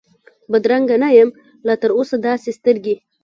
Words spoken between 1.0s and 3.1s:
نه یم لا تراوسه داسي سترګې،